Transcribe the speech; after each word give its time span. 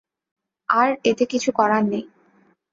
আর 0.69 0.89
এতে 1.03 1.23
কিছু 1.25 1.49
করার 1.51 1.83
নেই। 1.83 2.03